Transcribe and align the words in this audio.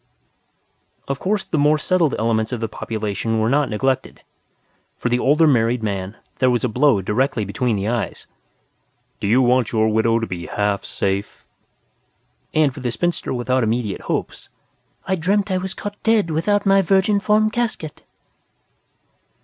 Of 1.07 1.19
course 1.19 1.43
the 1.43 1.59
more 1.59 1.77
settled 1.77 2.15
elements 2.17 2.51
of 2.51 2.59
the 2.59 2.67
population 2.67 3.37
were 3.39 3.51
not 3.51 3.69
neglected. 3.69 4.23
For 4.97 5.09
the 5.09 5.19
older 5.19 5.45
married 5.45 5.83
man, 5.83 6.17
there 6.39 6.49
was 6.49 6.63
a 6.63 6.67
blow 6.67 7.03
directly 7.03 7.45
between 7.45 7.75
the 7.75 7.87
eyes: 7.87 8.25
"Do 9.19 9.27
You 9.27 9.43
Want 9.43 9.71
Your 9.71 9.89
Widow 9.89 10.17
to 10.17 10.25
Be 10.25 10.47
Half 10.47 10.85
Safe?" 10.85 11.45
And, 12.51 12.73
for 12.73 12.79
the 12.79 12.89
spinster 12.89 13.31
without 13.31 13.61
immediate 13.63 14.01
hopes, 14.01 14.49
"_I 15.07 15.19
Dreamt 15.19 15.51
I 15.51 15.59
Was 15.59 15.75
Caught 15.75 16.01
Dead 16.01 16.31
Without 16.31 16.65
My 16.65 16.81
Virginform 16.81 17.51
Casket! 17.53 18.01